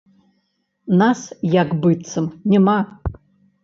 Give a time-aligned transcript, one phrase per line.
[1.03, 1.21] Нас
[1.61, 2.79] як быццам няма.